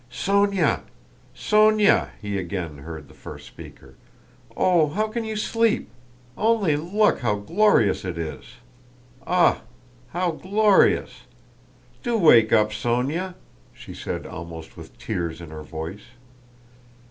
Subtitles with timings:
[0.11, 0.79] "Sónya!
[1.35, 3.93] Sónya!" he again heard the first speaker.
[4.57, 5.89] "Oh, how can you sleep?
[6.35, 8.45] Only look how glorious it is!
[9.27, 9.61] Ah,
[10.09, 11.25] how glorious!
[12.01, 13.35] Do wake up, Sónya!"
[13.75, 16.07] she said almost with tears in her voice.